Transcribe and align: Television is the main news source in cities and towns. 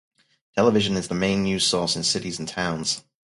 Television 0.55 0.97
is 0.97 1.09
the 1.09 1.13
main 1.13 1.43
news 1.43 1.63
source 1.63 1.95
in 1.95 2.01
cities 2.01 2.39
and 2.39 2.47
towns. 2.47 3.03